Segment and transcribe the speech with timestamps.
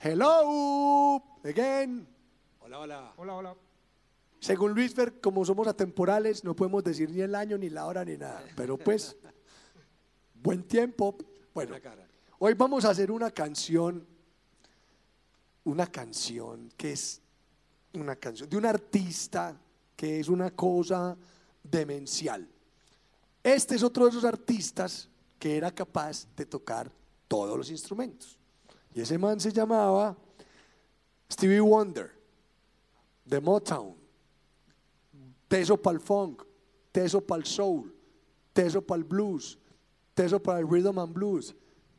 [0.00, 2.06] Hello, again.
[2.60, 3.14] Hola, hola.
[3.16, 3.56] Hola, hola.
[4.38, 8.04] Según Luis Fer, como somos atemporales, no podemos decir ni el año, ni la hora,
[8.04, 8.44] ni nada.
[8.54, 9.16] Pero pues,
[10.34, 11.16] buen tiempo.
[11.52, 11.74] Bueno,
[12.38, 14.06] hoy vamos a hacer una canción,
[15.64, 17.20] una canción que es
[17.94, 19.60] una canción de un artista
[19.96, 21.16] que es una cosa
[21.60, 22.48] demencial.
[23.42, 25.08] Este es otro de esos artistas
[25.40, 26.88] que era capaz de tocar
[27.26, 28.38] todos los instrumentos.
[28.94, 30.16] Y ese man se llamaba
[31.30, 32.10] Stevie Wonder,
[33.24, 33.94] de Motown.
[35.46, 36.42] Teso para el funk,
[36.92, 37.94] teso para el soul,
[38.52, 39.58] teso para el blues,
[40.14, 41.54] teso para el rhythm and blues,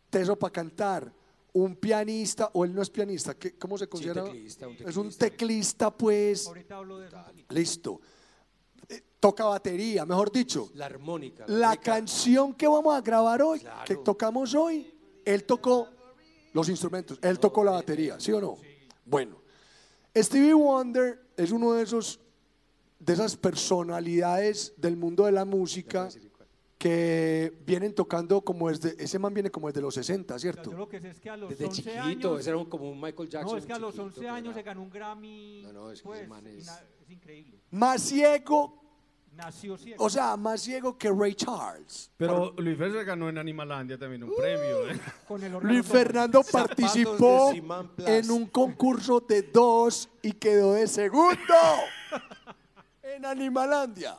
[0.09, 1.13] teso para cantar.
[1.51, 4.23] Un pianista, o él no es pianista, ¿qué- ¿cómo se considera?
[4.23, 5.89] teclista, un Es un teclista.
[5.89, 6.45] pues.
[6.45, 7.55] Ahorita hablo de eso un poquito.
[7.55, 8.01] Listo.
[8.87, 10.69] Eh, Toca batería, mejor dicho.
[10.75, 11.45] La armónica.
[11.47, 13.83] La canción que vamos a grabar hoy, Claro.
[13.85, 14.93] que tocamos hoy,
[15.25, 15.87] él tocó
[16.53, 18.57] los instrumentos, él tocó la batería, ¿sí o no?
[19.05, 19.37] Bueno,
[20.15, 22.19] Stevie Wonder es uno de esos
[22.99, 26.09] de esas personalidades del mundo de la música
[26.77, 30.71] que vienen tocando como desde ese man viene como desde los 60, O sea, ¿cierto?
[30.71, 32.39] yo lo que sé es que a los Desde 11 chiquito, años...
[32.41, 33.51] ese era un- como un Michael Jackson.
[33.51, 35.61] no, es que a los chiquito, 11 que años era- se ganó un Grammy.
[35.63, 36.67] No, no, es que pues, ese man es-
[37.01, 37.59] es increíble.
[37.71, 38.81] Más ciego,
[39.39, 40.03] Nació ciego.
[40.03, 42.11] o sea, más ciego que Ray Charles.
[42.17, 44.89] Pero Luis Fer se ganó en Animalandia también un premio.
[44.89, 44.99] ¿eh?
[45.27, 45.85] con el Luis.
[45.85, 47.53] Fernando participó
[48.05, 51.53] en un concurso de dos y quedó de segundo
[53.03, 54.17] en Animalandia.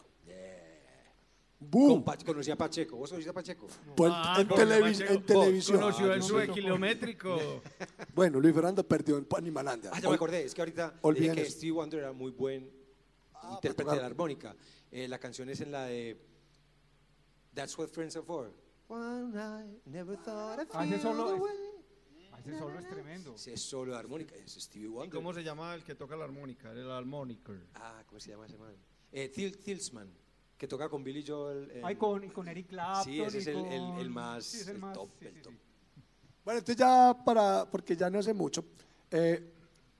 [1.63, 2.03] ¡Boom!
[2.25, 2.97] Conocí a Pacheco.
[2.97, 3.67] ¿Vos conociste a Pacheco?
[3.95, 5.79] Pues Ah, en, televi- Pacheco en televisión.
[5.81, 7.39] Conoció el yo sube kilométrico.
[8.15, 9.91] Bueno, Luis Fernando perdió en Animalandia.
[9.93, 10.45] Ah, ya me acordé.
[10.45, 11.45] Es que ahorita dije que.
[11.51, 12.71] Steve Wonder era muy buen
[13.35, 14.55] Ah, de la armónica.
[14.91, 16.21] Eh, la canción es en la de
[17.55, 18.53] That's What Friends Are For.
[18.89, 21.53] One night, never thought I'd Ah, ese solo the es- way.
[22.33, 23.39] Ah, Ese solo es tremendo.
[23.39, 24.35] Sí, es solo de armónica.
[24.35, 25.15] Es Stevie ¿Y Wonder.
[25.15, 26.73] cómo se llama el que toca la armónica?
[26.73, 27.53] El armónico.
[27.75, 28.75] Ah, ¿cómo se llama ese man?
[29.13, 30.11] Eh, Thil- Thilsman,
[30.57, 31.71] que toca con Billy Joel.
[31.71, 33.05] en- Ay, con, y con Eric Clapton.
[33.05, 35.27] Sí, ese y es el, el- con- el más, sí, es el más, top, sí,
[35.27, 35.53] el sí, top.
[35.53, 35.59] sí.
[36.45, 38.65] Bueno, entonces ya para, porque ya no hace mucho,
[39.11, 39.53] eh,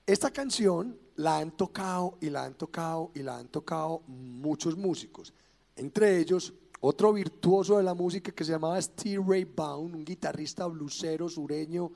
[0.05, 5.33] esta canción la han tocado y la han tocado y la han tocado muchos músicos.
[5.75, 10.65] Entre ellos, otro virtuoso de la música que se llamaba Steve Ray Vaughan, un guitarrista
[10.65, 11.91] blusero sureño,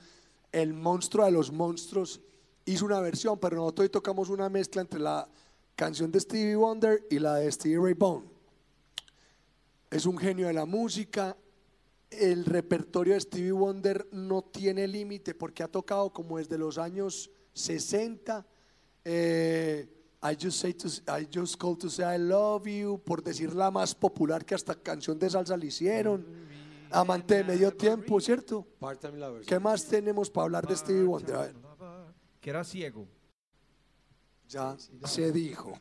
[0.52, 2.22] el monstruo de los monstruos,
[2.66, 5.28] hizo una versión, pero nosotros hoy tocamos una mezcla entre la
[5.76, 8.26] canción de Stevie Wonder y la de Stevie Ray Vaughan.
[9.90, 11.36] Es un genio de la música,
[12.12, 17.32] el repertorio de Stevie Wonder no tiene límite porque ha tocado como desde los años
[17.54, 18.46] 60.
[19.06, 19.88] Eh,
[20.24, 23.70] I just say to, I just call to say I love you, por decir la
[23.72, 26.26] más popular que hasta canción de salsa le hicieron.
[26.92, 28.66] Amante de medio tiempo, ¿cierto?
[29.46, 31.36] ¿Qué más tenemos para hablar de Stevie Wonder?
[31.36, 31.56] A ver,
[32.40, 33.08] Que era ciego.
[34.48, 35.74] ya se dijo.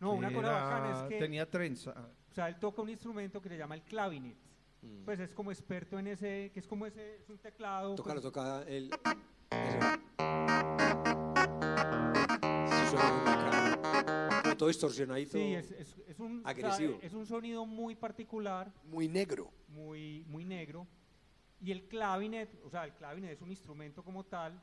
[0.00, 1.90] No, una cosa bacana es que Tenía trenza.
[2.30, 4.36] o sea, él toca un instrumento que se llama el clavinet.
[5.04, 7.94] Pues es como experto en ese, que es como ese, es un teclado.
[7.96, 8.90] Toca, pues, lo toca el.
[14.56, 15.32] Como todo distorsionadito.
[15.36, 16.98] sí, es, es- es un, o sea, agresivo.
[17.02, 19.50] es un sonido muy particular, Muy negro.
[19.68, 20.86] muy, muy negro.
[21.60, 24.58] Y el clavinet, o sea, el clavinet es un instrumento como tal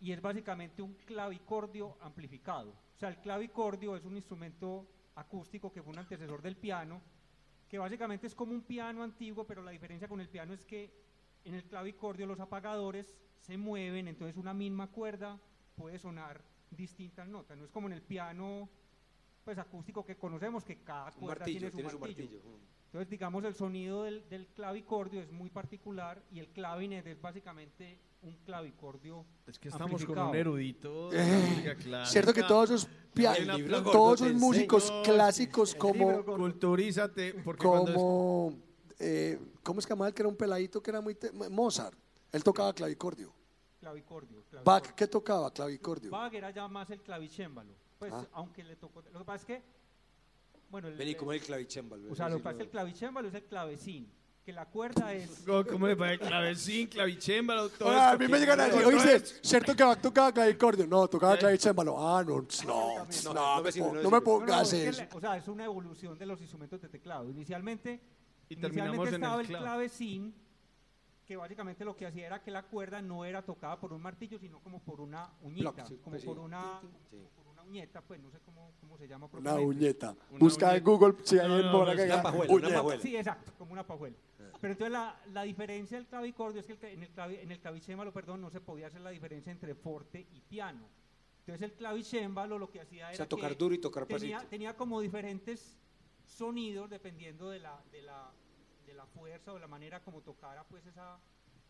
[0.00, 2.70] y es básicamente un clavicordio amplificado.
[2.70, 7.00] O sea, el clavicordio es un instrumento acústico que fue un antecesor del piano,
[7.68, 10.92] que básicamente es como un piano antiguo, pero la diferencia con el piano es que
[11.44, 15.38] en el clavicordio los apagadores se mueven, entonces una misma cuerda
[15.76, 17.56] puede sonar distintas notas.
[17.56, 18.68] No es como en el piano
[19.48, 22.22] pues acústico que conocemos, que cada Un cuerda martillo, tiene su tiene su martillo.
[22.32, 22.50] martillo.
[22.50, 22.60] Mm.
[22.84, 27.98] Entonces, digamos, el sonido del, del clavicordio es muy particular y el clavinet es básicamente
[28.20, 31.08] un clavicordio Es que estamos con un erudito.
[31.08, 32.02] de música clásica.
[32.02, 35.02] Eh, Cierto que todos esos, gordo, todos esos músicos enseño.
[35.14, 36.22] clásicos como...
[36.26, 37.32] Culturízate.
[37.42, 38.52] Porque cuando es- como
[38.98, 41.16] eh, ¿cómo es que llamaba el que era un peladito que era muy
[41.50, 41.96] Mozart
[42.32, 43.32] él tocaba clavicordio
[43.80, 44.42] clavicordio.
[44.50, 44.64] clavicordio.
[44.64, 45.50] Bach ¿qué tocaba?
[45.50, 47.72] clavicordio Bach era ya más el clavicémbalo.
[47.98, 48.26] Pues, Ah.
[48.32, 49.02] aunque le tocó.
[49.12, 49.62] Lo que pasa es que.
[50.70, 52.12] Bueno, el, Vení, como el clavicémbalo.
[52.12, 54.12] o sea, lo que pasa es que el lo- clavicémbalo es el clavecín.
[54.44, 55.42] Que la cuerda es.
[55.46, 56.24] ¿Cómo, cómo le parece?
[56.26, 59.20] Clavecín, clavicémbalo, todo Oiga, a mí me llegan a decir, oye.
[59.42, 60.86] ¿cierto que Bach tocaba clavicordio?
[60.86, 61.96] No, tocaba clavicémbalo.
[61.98, 64.02] Ah, no, no, no, no no, me no me no.
[64.02, 65.02] No, no, pongas eso.
[65.12, 67.28] o sea, es una evolución de los instrumentos de teclado.
[67.30, 68.00] Inicialmente,
[68.48, 70.34] Y inicialmente en estaba el clavecín,
[71.26, 74.38] que básicamente lo que hacía era que la cuerda no era tocada por un martillo,
[74.38, 76.26] sino como por una uñita, Ploc, sí, como pues sí.
[76.26, 76.86] por una, Sí.
[77.18, 80.14] como por una uñeta, pues no sé cómo, cómo se llama Una uñeta.
[80.30, 80.90] Una Busca en uñeta.
[80.90, 82.76] Google si hay No, en Mora no, que una pajuela, una uñeta.
[82.82, 83.02] pajuela.
[83.02, 84.16] Sí, exacto, como una pajuela.
[84.60, 87.60] Pero entonces la, la diferencia del clavicordio es que el en el, clavi, en el
[87.60, 90.88] clavicémbalo, perdón, no se podía hacer la diferencia entre forte y piano.
[91.40, 94.36] Entonces el clavicémbalo lo que hacía era O sea, tocar que duro y tocar tenía,
[94.38, 94.50] pasito.
[94.50, 95.78] tenía como diferentes
[96.26, 98.30] sonidos dependiendo de la, de la,
[98.86, 101.18] de la fuerza o de la manera como tocara pues esa...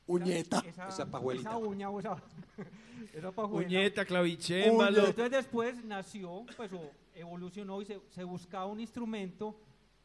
[0.09, 0.63] Uñeta.
[0.67, 1.51] Esa, Esa pajuelita.
[1.51, 2.17] esa uña o esa,
[3.15, 3.67] esa pajuela.
[3.69, 5.07] Uñeta, clavicémbalo.
[5.07, 9.61] Entonces después nació, pues o evolucionó y se, se buscaba un instrumento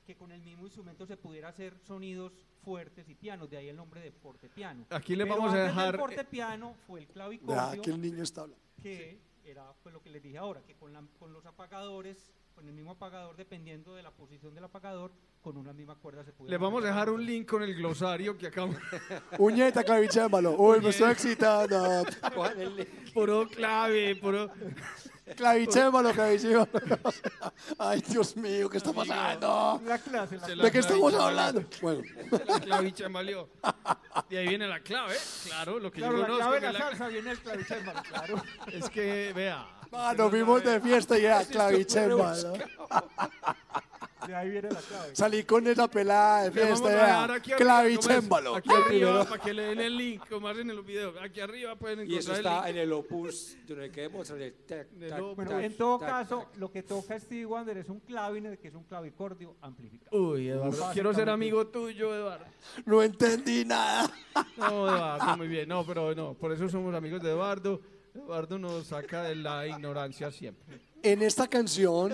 [0.05, 3.75] que con el mismo instrumento se pudiera hacer sonidos fuertes y pianos, de ahí el
[3.75, 4.85] nombre de fortepiano.
[4.89, 8.23] Aquí le Pero vamos a antes del dejar- fortepiano fue el clavicordio, que el niño
[8.23, 8.63] está hablando.
[8.81, 12.67] que era pues lo que les dije ahora, que con, la- con los apagadores, con
[12.67, 15.11] el mismo apagador, dependiendo de la posición del apagador,
[15.41, 18.37] con una misma cuerda se podía Le vamos a dejar un link con el glosario
[18.37, 18.77] que acabamos.
[19.39, 20.51] Uñeta, clavicémbalo.
[20.57, 22.03] Uy, me estoy excitando.
[22.57, 24.49] El- Puro clave, puro.
[25.35, 26.69] Clavicémbalo, clavicémbalo.
[27.77, 29.81] Ay, Dios mío, ¿qué está pasando?
[29.85, 31.63] La clase, la la ¿De qué estamos hablando?
[31.81, 32.01] Bueno,
[32.65, 32.81] La.
[34.29, 35.15] De ahí viene la clave,
[35.45, 36.45] claro, lo que Claro, yo la conozco.
[36.49, 38.35] clave de la la- salsa viene del clavicémbalo, claro.
[38.71, 39.65] Es que, vea.
[39.93, 42.53] Ah, nos vimos de fiesta y era clavicémbalo.
[44.27, 45.15] De ahí viene la clave.
[45.15, 49.97] Salí con esa pelada de fiesta a era aquí arriba, para que le den el
[49.97, 51.15] link, como hacen en los videos.
[51.21, 54.41] Aquí arriba pueden Y eso encontrar está en el opus, yo no qué mostrar
[55.61, 59.55] en todo caso, lo que toca Stevie Wonder es un clavinet, que es un clavicordio
[59.61, 60.17] amplificado.
[60.17, 62.45] Uy, Eduardo, quiero ser amigo tuyo, Eduardo.
[62.85, 64.09] No entendí nada.
[64.57, 65.67] No, Eduardo, muy bien.
[65.67, 67.81] No, pero no, por eso somos amigos de Eduardo.
[68.13, 70.79] Eduardo nos saca de la ignorancia siempre.
[71.01, 72.13] En esta canción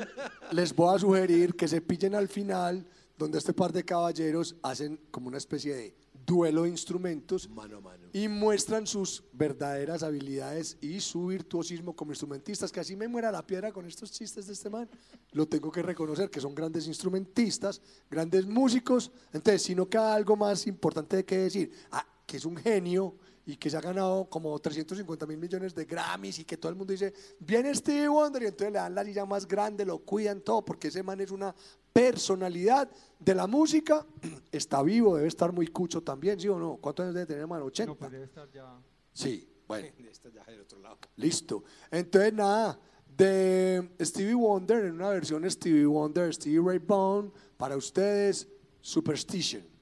[0.52, 2.88] les voy a sugerir que se pillen al final,
[3.18, 7.82] donde este par de caballeros hacen como una especie de duelo de instrumentos Mano a
[7.82, 8.08] mano.
[8.14, 13.46] y muestran sus verdaderas habilidades y su virtuosismo como instrumentistas, que así me muera la
[13.46, 14.88] piedra con estos chistes de este man,
[15.32, 20.38] lo tengo que reconocer, que son grandes instrumentistas, grandes músicos, entonces si no queda algo
[20.38, 23.16] más importante que decir, ah, que es un genio
[23.50, 26.76] y que se ha ganado como 350 mil millones de Grammys y que todo el
[26.76, 30.42] mundo dice, viene Stevie Wonder y entonces le dan la silla más grande, lo cuidan
[30.42, 31.56] todo, porque ese man es una
[31.92, 32.88] personalidad
[33.18, 34.06] de la música,
[34.52, 36.78] está vivo, debe estar muy cucho también, ¿sí o no?
[36.78, 37.66] ¿Cuántos años debe tener, hermano?
[37.66, 37.92] 80.
[37.92, 38.80] No, pues debe estar ya.
[39.12, 39.88] Sí, bueno,
[40.32, 41.00] ya del otro lado.
[41.16, 41.64] listo.
[41.90, 42.80] Entonces, nada,
[43.18, 48.48] de Stevie Wonder, en una versión Stevie Wonder, Stevie Ray Vaughan, para ustedes,
[48.80, 49.79] Superstition.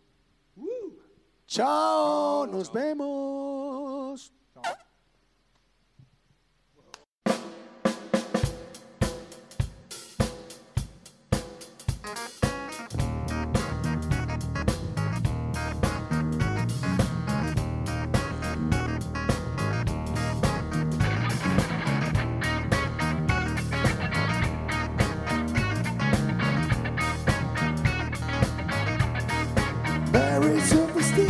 [1.48, 3.87] Chao, nos vemos.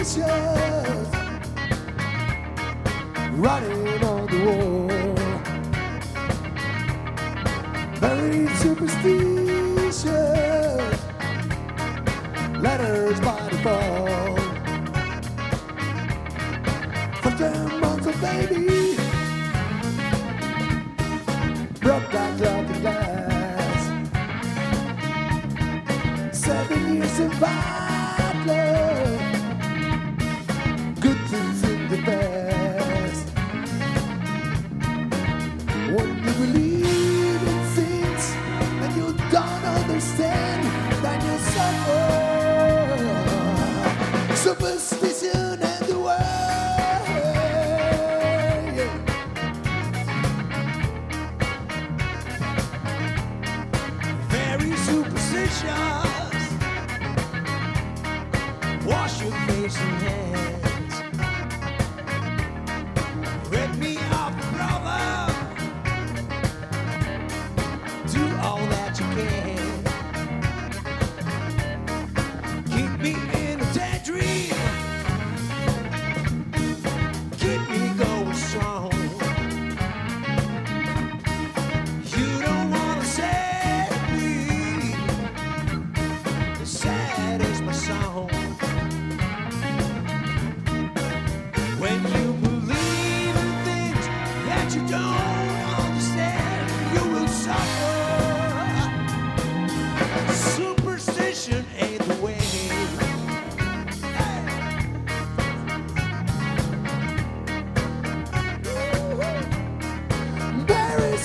[0.08, 1.10] Superstitious,
[3.34, 4.88] running on the wall.
[8.00, 10.06] Very superstitious,
[12.62, 14.38] letters by the phone.
[17.22, 18.96] For ten months of baby,
[21.82, 23.82] broke that looking glass.
[26.32, 27.40] Seven years of
[44.38, 46.38] Superstition and the world.
[54.30, 55.64] very superstitious.
[58.86, 60.96] Wash your face and hands.
[63.50, 65.34] Rip me off, brother.
[68.14, 69.47] Do all that you can.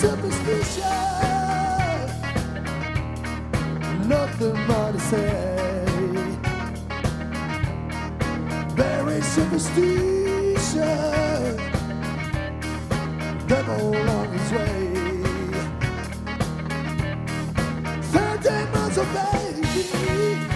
[0.03, 0.83] superstition.
[4.09, 5.85] Nothing more to say.
[8.75, 10.87] Very superstition.
[13.47, 14.79] Devil on his way.
[18.13, 20.52] Thirteen months of baby.